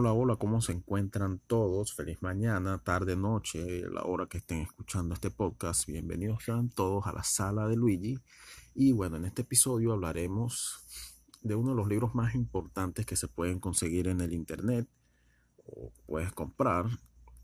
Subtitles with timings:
[0.00, 1.92] Hola, hola, ¿cómo se encuentran todos?
[1.92, 5.88] Feliz mañana, tarde, noche, la hora que estén escuchando este podcast.
[5.88, 8.16] Bienvenidos sean todos a la sala de Luigi.
[8.76, 10.84] Y bueno, en este episodio hablaremos
[11.42, 14.86] de uno de los libros más importantes que se pueden conseguir en el internet
[15.66, 16.86] o puedes comprar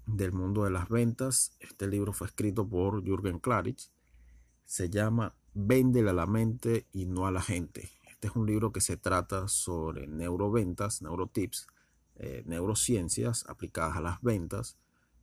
[0.06, 1.56] del mundo de las ventas.
[1.58, 3.90] Este libro fue escrito por Jürgen Klarich.
[4.64, 7.90] Se llama Véndele a la mente y no a la gente.
[8.08, 11.66] Este es un libro que se trata sobre neuroventas, neurotips
[12.16, 14.78] eh, neurociencias aplicadas a las ventas.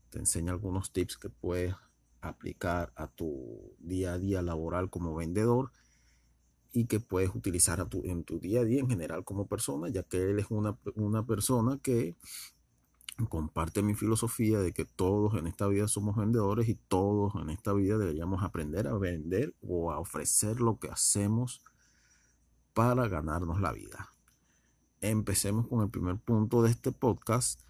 [0.09, 1.75] Te enseña algunos tips que puedes
[2.21, 5.71] aplicar a tu día a día laboral como vendedor
[6.73, 9.89] y que puedes utilizar a tu, en tu día a día en general como persona,
[9.89, 12.15] ya que él es una, una persona que
[13.29, 17.73] comparte mi filosofía de que todos en esta vida somos vendedores y todos en esta
[17.73, 21.61] vida deberíamos aprender a vender o a ofrecer lo que hacemos
[22.73, 24.09] para ganarnos la vida
[25.01, 27.61] empecemos con el primer punto de este podcast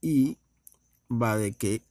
[0.00, 0.38] y
[1.10, 1.82] va de que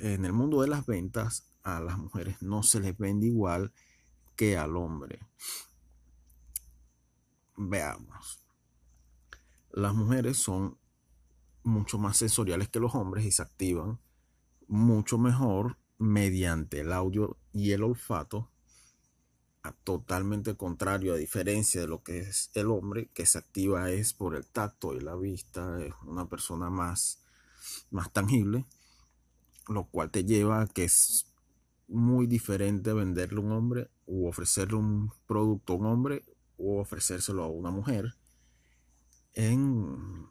[0.00, 3.72] en el mundo de las ventas a las mujeres no se les vende igual
[4.36, 5.20] que al hombre.
[7.56, 8.46] Veamos.
[9.70, 10.78] Las mujeres son
[11.62, 14.00] mucho más sensoriales que los hombres y se activan
[14.66, 18.51] mucho mejor mediante el audio y el olfato
[19.84, 24.34] totalmente contrario, a diferencia de lo que es el hombre, que se activa es por
[24.34, 27.22] el tacto y la vista, es una persona más,
[27.90, 28.66] más tangible,
[29.68, 31.26] lo cual te lleva a que es
[31.86, 36.24] muy diferente venderle a un hombre o ofrecerle un producto a un hombre
[36.56, 38.16] o ofrecérselo a una mujer
[39.34, 40.26] en,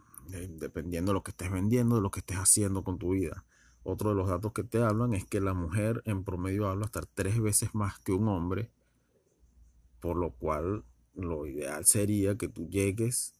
[0.59, 3.46] dependiendo de lo que estés vendiendo, de lo que estés haciendo con tu vida.
[3.84, 7.02] Otro de los datos que te hablan es que la mujer en promedio habla hasta
[7.02, 8.70] tres veces más que un hombre
[10.02, 13.34] por lo cual lo ideal sería que tú llegues,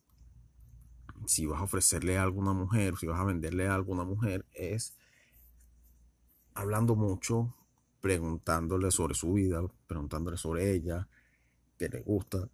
[1.26, 4.95] si vas a ofrecerle a una mujer, si vas a venderle a una mujer, es
[6.53, 7.53] hablando mucho,
[8.00, 11.08] preguntándole sobre su vida, preguntándole sobre ella,
[11.78, 12.47] qué le gusta,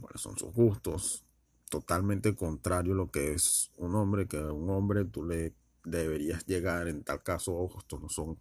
[0.00, 1.24] cuáles son sus gustos,
[1.68, 5.54] totalmente contrario a lo que es un hombre, que un hombre tú le
[5.84, 8.38] deberías llegar, en tal caso, ojo, esto no son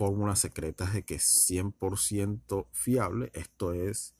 [0.00, 3.30] fórmulas secretas de que es 100% fiable.
[3.34, 4.14] Esto es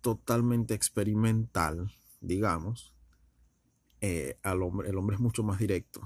[0.00, 1.92] totalmente experimental,
[2.22, 2.94] digamos.
[4.00, 6.00] Eh, al hombre, el hombre es mucho más directo.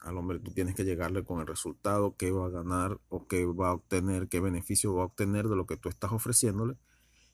[0.00, 3.46] Al hombre tú tienes que llegarle con el resultado, qué va a ganar o qué
[3.46, 6.76] va a obtener, qué beneficio va a obtener de lo que tú estás ofreciéndole.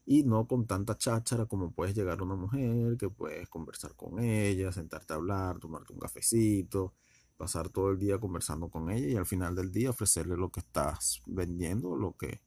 [0.06, 4.20] Y no con tanta cháchara como puedes llegar a una mujer, que puedes conversar con
[4.20, 6.94] ella, sentarte a hablar, tomarte un cafecito,
[7.40, 10.60] pasar todo el día conversando con ella y al final del día ofrecerle lo que
[10.60, 12.42] estás vendiendo lo que,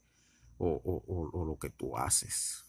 [0.60, 2.64] o, lo que tú haces.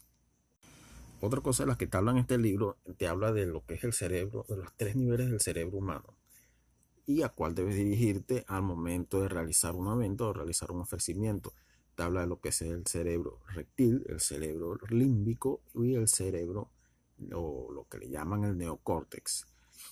[1.21, 3.75] Otra cosa de las que te hablan en este libro, te habla de lo que
[3.75, 6.15] es el cerebro, de los tres niveles del cerebro humano
[7.05, 11.53] y a cuál debes dirigirte al momento de realizar una venta o realizar un ofrecimiento.
[11.93, 16.71] Te habla de lo que es el cerebro rectil, el cerebro límbico y el cerebro,
[17.31, 19.45] o lo que le llaman el neocórtex.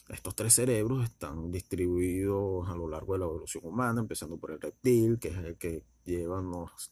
[0.09, 4.59] Estos tres cerebros están distribuidos a lo largo de la evolución humana, empezando por el
[4.59, 6.41] reptil, que es el que lleva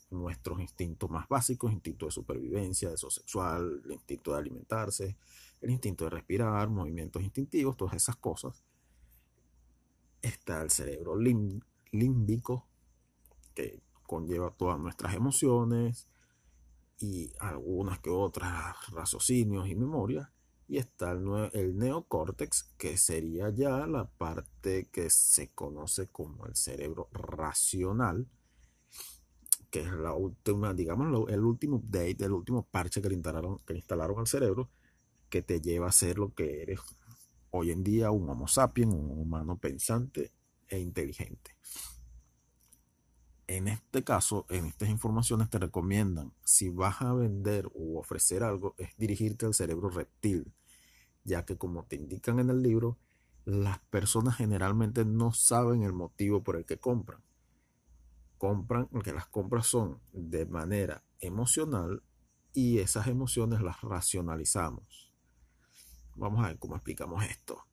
[0.09, 5.17] nuestros instintos más básicos, instinto de supervivencia, deseo sexual, el instinto de alimentarse,
[5.59, 8.63] el instinto de respirar, movimientos instintivos, todas esas cosas.
[10.21, 11.17] Está el cerebro
[11.91, 12.65] límbico,
[13.53, 16.07] que conlleva todas nuestras emociones
[16.97, 20.29] y algunas que otras raciocinios y memorias
[20.71, 27.09] y está el, neocórtex, que sería ya la parte que se conoce como el cerebro
[27.11, 28.25] racional,
[29.69, 33.73] que es la última, digamos, el último update, el último parche que le instalaron, que
[33.73, 34.69] instalaron al cerebro,
[35.29, 36.79] que te lleva a ser lo que eres
[37.49, 40.31] hoy en día, un Homo sapiens, un humano pensante
[40.69, 41.57] e inteligente.
[43.51, 48.75] En este caso, en estas informaciones te recomiendan, si vas a vender o ofrecer algo,
[48.77, 50.53] es dirigirte al cerebro reptil,
[51.25, 52.97] ya que como te indican en el libro,
[53.43, 57.21] las personas generalmente no saben el motivo por el que compran.
[58.37, 62.03] Compran, porque las compras son de manera emocional
[62.53, 65.11] y esas emociones las racionalizamos.
[66.15, 67.65] Vamos a ver cómo explicamos esto.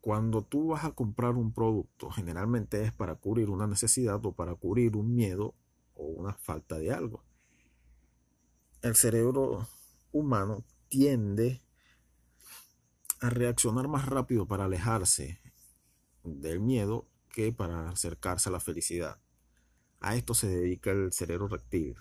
[0.00, 4.54] Cuando tú vas a comprar un producto, generalmente es para cubrir una necesidad o para
[4.54, 5.54] cubrir un miedo
[5.94, 7.24] o una falta de algo.
[8.80, 9.66] El cerebro
[10.12, 11.62] humano tiende
[13.20, 15.40] a reaccionar más rápido para alejarse
[16.22, 19.20] del miedo que para acercarse a la felicidad.
[20.00, 21.96] A esto se dedica el cerebro reptil.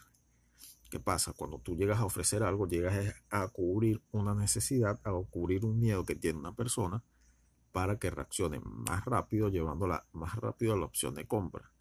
[0.91, 1.33] ¿Qué pasa?
[1.33, 6.05] Cuando tú llegas a ofrecer algo, llegas a cubrir una necesidad, a cubrir un miedo
[6.05, 7.03] que tiene una persona
[7.77, 11.71] para que reaccione más rápido, llevándola más rápido a la opción de compra.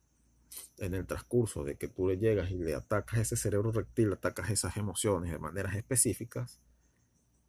[0.76, 4.50] En el transcurso de que tú le llegas y le atacas ese cerebro reptil, atacas
[4.50, 6.60] esas emociones de maneras específicas,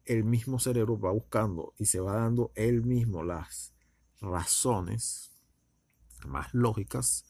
[0.06, 3.74] el mismo cerebro va buscando y se va dando él mismo las
[4.18, 5.30] razones
[6.26, 7.26] más lógicas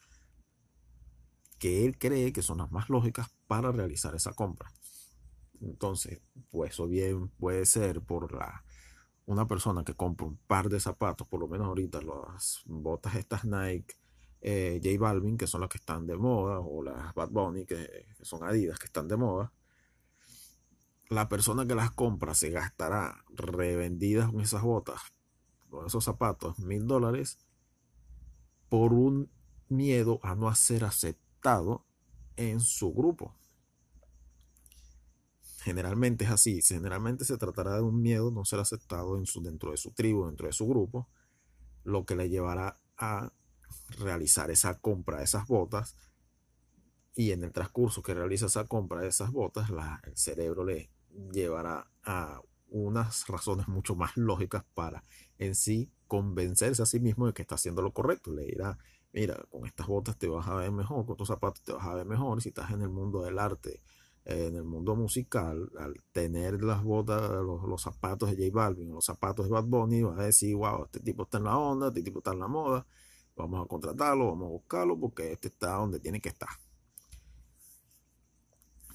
[1.58, 4.72] que él cree que son las más lógicas para realizar esa compra.
[5.60, 6.20] Entonces,
[6.52, 8.62] pues eso bien puede ser por la
[9.28, 13.44] una persona que compra un par de zapatos, por lo menos ahorita las botas estas
[13.44, 13.94] Nike
[14.40, 18.06] eh, J Balvin, que son las que están de moda, o las Bad Bunny, que,
[18.22, 19.52] son Adidas, que están de moda,
[21.10, 24.98] la persona que las compra se gastará revendidas con esas botas,
[25.68, 27.38] con esos zapatos, mil dólares,
[28.70, 29.30] por un
[29.68, 31.84] miedo a no ser aceptado
[32.36, 33.34] en su grupo.
[35.68, 39.90] Generalmente es así, generalmente se tratará de un miedo no ser aceptado dentro de su
[39.90, 41.10] tribu, dentro de su grupo,
[41.84, 43.34] lo que le llevará a
[43.98, 45.94] realizar esa compra de esas botas
[47.14, 49.68] y en el transcurso que realiza esa compra de esas botas,
[50.04, 50.88] el cerebro le
[51.34, 55.04] llevará a unas razones mucho más lógicas para
[55.36, 58.32] en sí convencerse a sí mismo de que está haciendo lo correcto.
[58.32, 58.78] Le dirá,
[59.12, 61.92] mira, con estas botas te vas a ver mejor, con estos zapatos te vas a
[61.92, 63.82] ver mejor, si estás en el mundo del arte,
[64.28, 69.46] en el mundo musical, al tener las botas, los, zapatos de J Balvin, los zapatos
[69.46, 72.18] de Bad Bunny, vas a decir, wow, este tipo está en la onda, este tipo
[72.18, 72.86] está en la moda,
[73.34, 76.50] vamos a contratarlo, vamos a buscarlo, porque este está donde tiene que estar.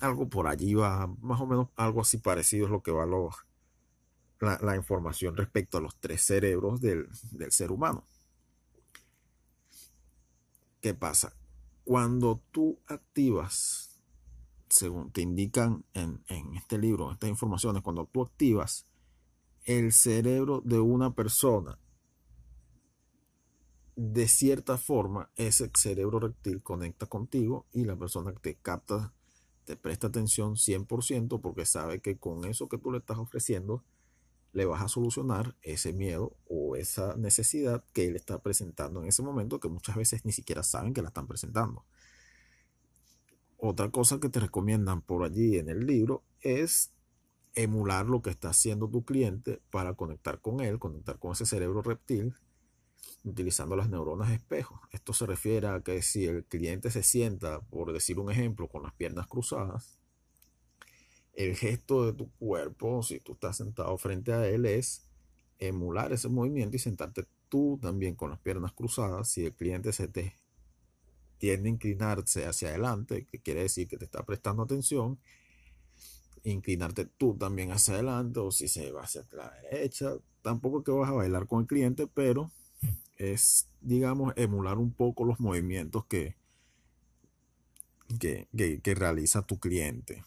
[0.01, 3.07] Algo por allí va, más o menos algo así parecido es lo que va
[4.61, 8.05] la, información respecto a los tres cerebros del, del ser humano.
[10.79, 11.33] ¿Qué pasa?
[11.85, 13.92] Cuando tú activas
[14.73, 16.23] según te indican en,
[16.55, 18.87] este libro, estas informaciones, cuando tú activas
[19.65, 21.77] el cerebro de una persona,
[23.95, 29.13] de cierta forma, ese cerebro reptil conecta contigo y la persona te capta,
[29.63, 33.83] te presta atención 100% porque sabe que con eso que tú le estás ofreciendo,
[34.53, 39.21] le vas a solucionar ese miedo o esa necesidad que él está presentando en ese
[39.21, 41.85] momento, que muchas veces ni siquiera saben que la están presentando.
[43.65, 46.91] Otra cosa que te recomiendan por allí en el libro es
[47.55, 51.81] emular lo que está haciendo tu cliente para conectar con él, conectar con ese cerebro
[51.81, 52.35] reptil,
[53.23, 54.81] utilizando las neuronas espejo.
[54.91, 58.83] Esto se refiere a que si el cliente se sienta, por decir un ejemplo, con
[58.83, 59.97] las piernas cruzadas,
[61.31, 65.07] el gesto de tu cuerpo, si tú estás sentado frente a él, es
[65.59, 69.29] emular ese movimiento y sentarte tú también con las piernas cruzadas.
[69.29, 70.35] Si el cliente se te
[71.43, 75.19] tiende a inclinarse hacia adelante, que quiere decir que te está prestando atención,
[76.45, 81.09] inclinarte tú también hacia adelante o si se va hacia la derecha, tampoco que vas
[81.09, 82.49] a bailar con el cliente, pero
[83.17, 86.37] es, digamos, emular un poco los movimientos que,
[88.21, 88.47] que,
[88.81, 90.23] que realiza tu cliente.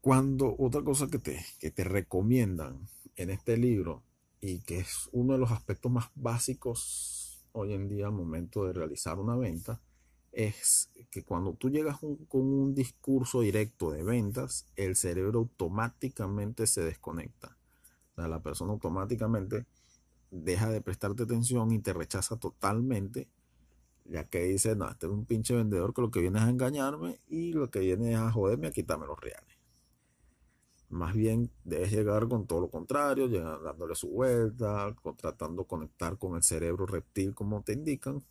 [0.00, 4.02] Cuando otra cosa que te, que te recomiendan en este libro
[4.40, 7.19] y que es uno de los aspectos más básicos
[7.52, 9.80] hoy en día al momento de realizar una venta
[10.32, 16.82] es que cuando tú llegas con un discurso directo de ventas, el cerebro automáticamente se
[16.82, 17.56] desconecta.
[18.12, 19.66] O sea, la persona automáticamente
[20.30, 23.28] deja de prestarte atención y te rechaza totalmente,
[24.04, 26.50] ya que dice, no, este es un pinche vendedor que lo que viene es a
[26.50, 29.49] engañarme y lo que viene es a joderme, a quitarme los reales.
[30.90, 36.34] Más bien debes llegar con todo lo contrario, dándole su vuelta, tratando de conectar con
[36.34, 38.24] el cerebro reptil como te indican,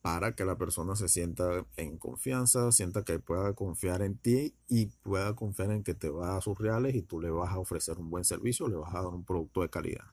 [0.00, 4.86] para que la persona se sienta en confianza, sienta que pueda confiar en ti y
[4.86, 7.98] pueda confiar en que te va a sus reales y tú le vas a ofrecer
[7.98, 10.04] un buen servicio, le vas a dar un producto de calidad.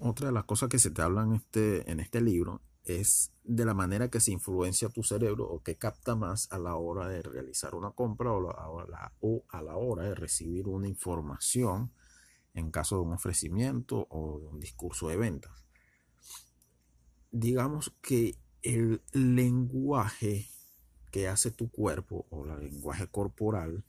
[0.00, 3.74] Otra de las cosas que se te hablan este, en este libro es de la
[3.74, 7.74] manera que se influencia tu cerebro o que capta más a la hora de realizar
[7.74, 11.92] una compra o, a la hora de recibir una información
[12.54, 15.64] en caso de un ofrecimiento o de un discurso de ventas.
[17.30, 20.46] Digamos que el lenguaje
[21.10, 23.84] que hace tu cuerpo o el lenguaje corporal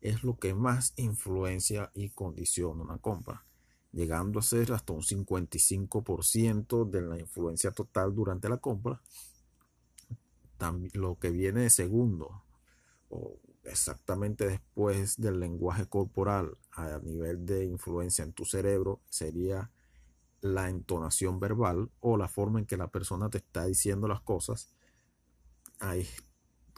[0.00, 3.46] es lo que más influencia y condiciona una compra
[3.92, 9.00] llegando a ser hasta un 55% de la influencia total durante la compra.
[10.94, 12.44] lo que viene de segundo,
[13.10, 19.70] o exactamente después del lenguaje corporal a nivel de influencia en tu cerebro, sería
[20.40, 24.72] la entonación verbal o la forma en que la persona te está diciendo las cosas
[25.82, 26.06] hay,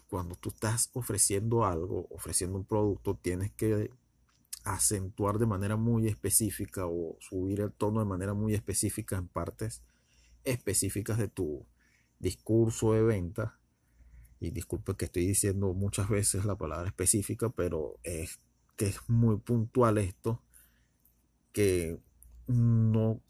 [0.09, 3.93] cuando tú estás ofreciendo algo, ofreciendo un producto, tienes que
[4.65, 9.83] acentuar de manera muy específica o subir el tono de manera muy específica en partes
[10.43, 11.67] específicas de tu
[12.19, 13.59] discurso de venta.
[14.41, 18.39] Y disculpe que estoy diciendo muchas veces la palabra específica, pero es
[18.77, 20.43] que es muy puntual esto,
[21.53, 22.01] que
[22.47, 23.21] no,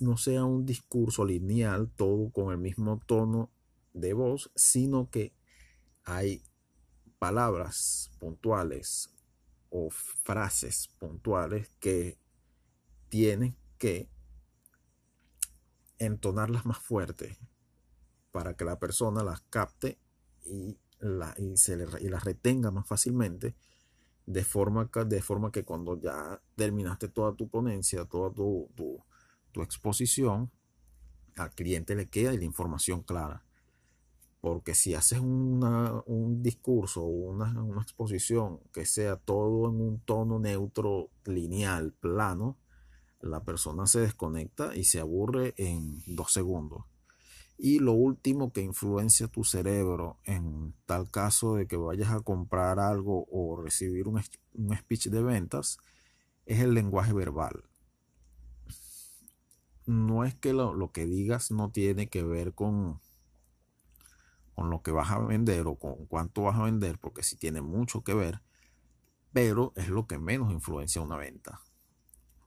[0.00, 3.50] no sea un discurso lineal, todo con el mismo tono
[3.94, 5.32] de voz, sino que
[6.04, 6.42] hay
[7.18, 9.10] palabras puntuales
[9.70, 12.18] o frases puntuales que
[13.08, 14.10] tienen que
[15.98, 17.38] entonarlas más fuerte
[18.32, 19.98] para que la persona las capte
[20.44, 23.54] y, la, y, se y las retenga más fácilmente
[24.26, 28.70] de forma, de forma que cuando ya terminaste toda tu ponencia, toda tu,
[29.52, 30.50] tu, exposición,
[31.36, 33.44] al cliente le queda la información clara.
[34.40, 40.38] Porque si haces un discurso o una, una, exposición que sea todo en un tono
[40.38, 42.56] neutro, lineal, plano,
[43.20, 46.84] la persona se desconecta y se aburre en dos segundos.
[47.62, 52.80] Y lo último que influencia tu cerebro en tal caso de que vayas a comprar
[52.80, 54.22] algo o recibir un,
[54.74, 55.76] speech de ventas
[56.46, 57.64] es el lenguaje verbal.
[59.84, 62.98] No es que lo, que digas no tiene que ver con,
[64.54, 67.60] con lo que vas a vender o con cuánto vas a vender, porque sí tiene
[67.60, 68.40] mucho que ver,
[69.32, 71.60] pero es lo que menos influencia una venta.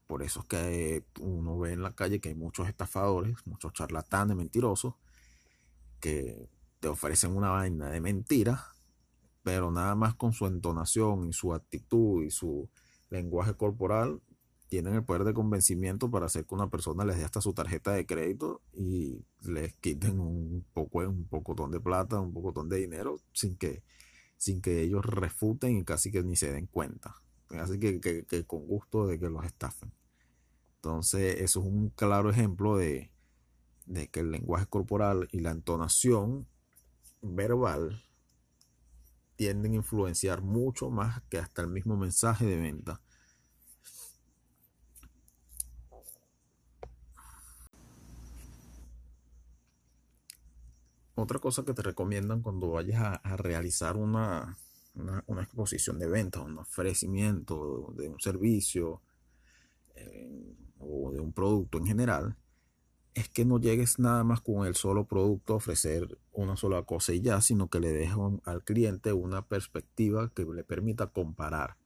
[0.08, 4.36] Por eso es que uno ve en la calle que hay muchos estafadores, muchos charlatanes
[4.36, 4.96] mentirosos,
[6.00, 8.74] que te ofrecen una vaina de mentira,
[9.42, 12.70] pero nada más con su entonación y su actitud y su
[13.10, 14.22] lenguaje corporal
[14.74, 17.92] tienen el poder de convencimiento para hacer que una persona les dé hasta su tarjeta
[17.92, 23.20] de crédito y les quiten un poco un pocotón de plata, un pocotón de dinero
[23.34, 23.84] sin que
[24.36, 27.14] sin que ellos refuten y casi que ni se den cuenta.
[27.52, 29.94] Así que, que con gusto de que los estafen.
[30.78, 33.12] Entonces, eso es un claro ejemplo de,
[34.12, 36.48] que el lenguaje corporal y la entonación
[37.22, 38.04] verbal
[39.36, 43.02] tienden a influenciar mucho más que hasta el mismo mensaje de venta.
[51.16, 54.58] Otra cosa que te recomiendan cuando vayas a, realizar una,
[54.96, 59.02] una, exposición de venta, un ofrecimiento de un servicio,
[59.96, 62.36] eh, o de un producto en general,
[63.14, 67.14] es que no llegues nada más con el solo producto a ofrecer una sola cosa
[67.14, 71.78] y ya, sino que le dejes al cliente una perspectiva que le permita comparar.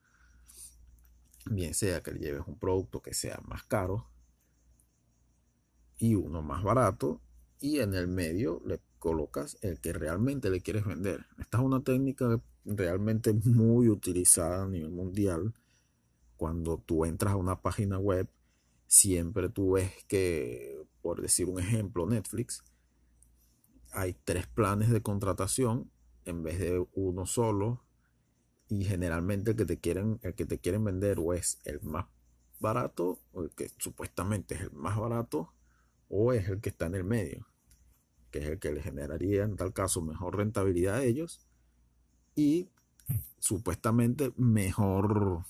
[1.44, 4.08] Bien sea que le lleves un producto que sea más caro
[5.98, 7.20] y uno más barato
[7.60, 11.26] y en el medio le colocas el que realmente le quieres vender.
[11.38, 15.54] Esta es una técnica realmente muy utilizada a nivel mundial
[16.36, 18.28] cuando tú entras a una página web
[18.88, 22.64] siempre tú ves que, por decir un ejemplo, Netflix,
[23.92, 25.90] hay tres planes de contratación
[26.24, 27.84] en vez de uno solo
[28.68, 32.06] y generalmente el que te quieren, el que te quieren vender o es el más
[32.60, 35.52] barato o el que supuestamente es el más barato
[36.08, 37.46] o es el que está en el medio,
[38.30, 41.40] que es el que le generaría en tal caso mejor rentabilidad a ellos
[42.34, 42.68] y
[43.38, 45.44] supuestamente mejor,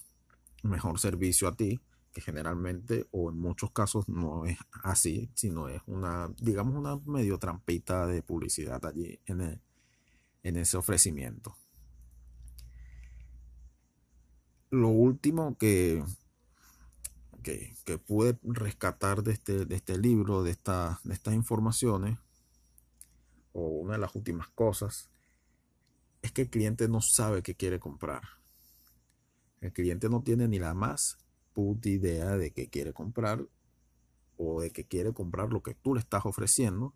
[0.63, 1.81] mejor servicio a ti
[2.21, 8.07] generalmente o en muchos casos no es así, sino es una, digamos, una medio trampita
[8.07, 9.61] de publicidad allí en,
[10.43, 11.57] en ese ofrecimiento.
[14.71, 16.05] Lo último que,
[17.43, 22.19] que, pude rescatar de este, de este libro, de, esta, de estas informaciones,
[23.53, 25.11] o una de las últimas cosas,
[26.23, 28.23] es que el cliente no sabe qué quiere comprar.
[29.61, 31.19] El cliente no tiene ni la más
[31.53, 33.45] puta idea de que quiere comprar
[34.37, 36.95] o de que quiere comprar lo que tú le estás ofreciendo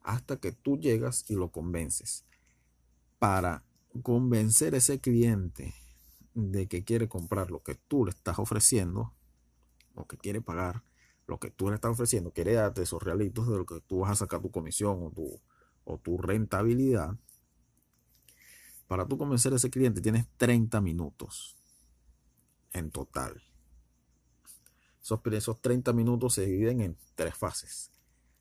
[0.00, 2.24] hasta que tú llegas y lo convences.
[3.18, 3.64] Para
[4.02, 5.74] convencer a ese cliente
[6.34, 9.14] de que quiere comprar lo que tú le estás ofreciendo,
[9.94, 10.82] o que quiere pagar
[11.26, 14.10] lo que tú le estás ofreciendo, quiere darte esos realitos de lo que tú vas
[14.10, 15.40] a sacar tu comisión o tu,
[15.84, 17.16] o tu rentabilidad.
[18.86, 21.56] Para tú convencer a ese cliente tienes 30 minutos
[22.72, 23.42] en total.
[25.00, 27.90] Esos, 30 minutos se dividen en tres fases.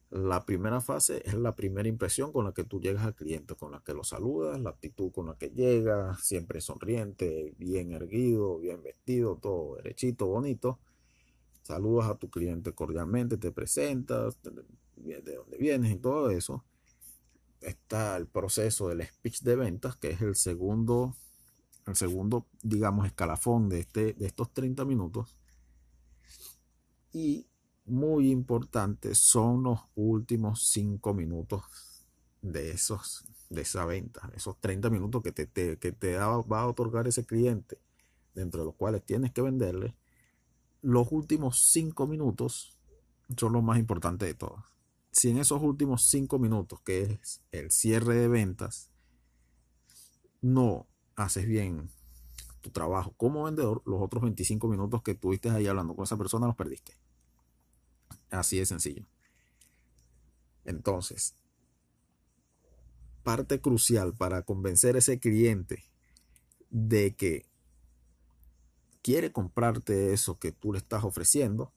[0.09, 3.71] La primera fase es la primera impresión con la que tú llegas al cliente, con
[3.71, 8.81] la que lo saludas, la actitud con la que llega, siempre sonriente, bien erguido, bien
[8.83, 10.79] vestido, todo derechito, bonito.
[11.63, 14.38] Saludas a tu cliente cordialmente, te presentas,
[14.95, 16.63] de dónde vienes y todo eso.
[17.63, 21.15] Está el proceso del speech de ventas, que es el segundo,
[21.88, 25.36] el segundo, digamos, escalafón de, este, de estos 30 minutos.
[27.12, 27.48] Y
[27.86, 31.63] muy importante son los últimos 5 minutos
[32.41, 37.08] de esos de esa venta, esos 30 minutos que te, que te va a otorgar
[37.08, 37.77] ese cliente,
[38.34, 39.96] dentro de los cuales tienes que venderle,
[40.82, 42.77] los últimos 5 minutos
[43.38, 44.72] son los más importantes de todos.
[45.23, 48.91] Si en esos últimos 5 minutos, que es el cierre de ventas,
[50.41, 51.89] no haces bien
[52.59, 56.47] tu trabajo como vendedor, los otros 25 minutos que tuviste ahí hablando con esa persona
[56.47, 56.97] los perdiste.
[58.31, 59.05] Así de sencillo.
[60.65, 61.35] Entonces,
[63.23, 65.85] parte crucial para convencer a ese cliente
[66.69, 67.45] de que
[69.01, 71.71] quiere comprarte eso que tú le estás ofreciendo,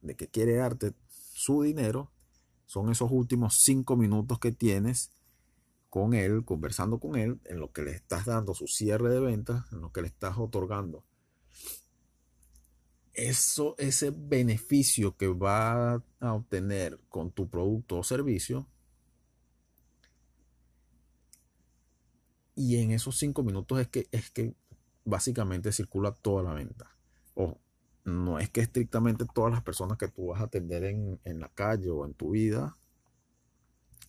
[0.00, 0.94] de que quiere darte
[1.34, 2.10] su dinero,
[2.70, 5.10] son esos últimos cinco minutos que tienes
[5.88, 9.64] con él, conversando con él, en lo que le estás dando su cierre de ventas,
[9.72, 11.04] en lo que le estás otorgando.
[13.12, 18.68] Eso, ese beneficio que va a obtener con tu producto o servicio,
[22.54, 24.54] Y en esos cinco minutos es que, es que
[25.06, 26.94] básicamente circula toda la venta.
[27.34, 27.58] o
[28.10, 31.90] no es que estrictamente todas las personas que tú vas a atender en, la calle
[31.90, 32.76] o en tu vida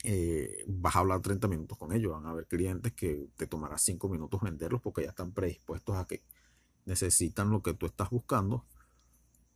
[0.03, 2.11] eh, vas a hablar 30 minutos con ellos.
[2.11, 6.05] Van a haber clientes que te tomará 5 minutos venderlos porque ya están predispuestos a
[6.05, 6.23] que
[6.85, 8.65] necesitan lo que tú estás buscando.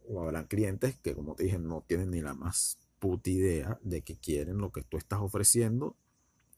[0.07, 4.01] O habrán clientes que, como te dije, no tienen ni la más puta idea de
[4.01, 5.95] que quieren lo que tú estás ofreciendo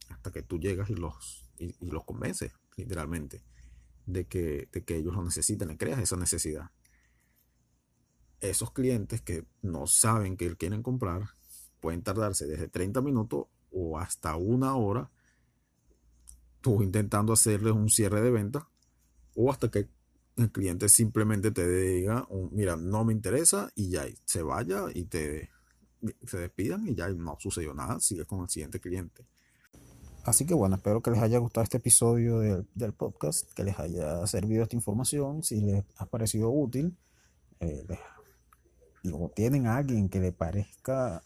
[0.09, 3.41] hasta que tú llegas y los y, los convence literalmente,
[4.05, 6.69] de que, de que ellos lo necesitan, le creas esa necesidad.
[8.39, 11.29] Esos clientes que no saben que quieren comprar
[11.79, 15.09] pueden tardarse desde 30 minutos o hasta una hora
[16.61, 18.67] tú intentando hacerles un cierre de venta
[19.35, 19.89] o hasta que
[20.37, 25.49] el cliente simplemente te diga, mira, no me interesa y ya se vaya y te
[26.25, 29.25] se despidan y ya no sucedió nada, sigue con el siguiente cliente.
[30.25, 34.27] Así que bueno, espero que les haya gustado este episodio del, podcast, que les haya
[34.27, 36.97] servido esta información, si les ha parecido útil,
[37.59, 37.85] eh,
[39.11, 41.23] o tienen a alguien que le parezca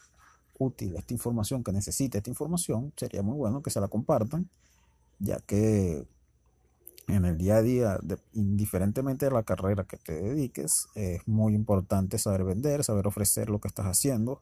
[0.58, 4.48] útil esta información, que necesite esta información, sería muy bueno que se la compartan,
[5.18, 6.06] ya que
[7.08, 7.98] en el día a día,
[8.32, 13.60] indiferentemente de la carrera que te dediques, es muy importante saber vender, saber ofrecer lo
[13.60, 14.40] que estás haciendo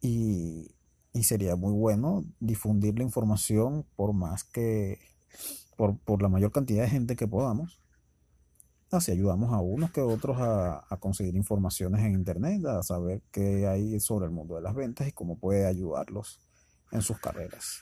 [0.00, 0.74] y
[1.12, 4.98] y sería muy bueno difundir la información por más que
[5.76, 7.81] por, la mayor cantidad de gente que podamos.
[8.92, 13.66] Así ayudamos a unos que otros a, a, conseguir informaciones en internet, a saber qué
[13.66, 16.40] hay sobre el mundo de las ventas y cómo puede ayudarlos
[16.90, 17.80] en sus carreras.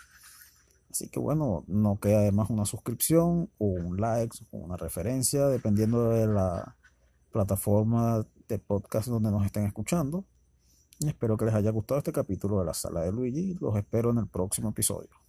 [0.90, 6.10] Así que bueno, no queda además una suscripción o un like o una referencia, dependiendo
[6.10, 6.76] de la
[7.30, 10.24] plataforma de podcast donde nos estén escuchando.
[11.06, 13.56] Espero que les haya gustado este capítulo de la sala de Luigi.
[13.60, 15.19] Los espero en el próximo episodio.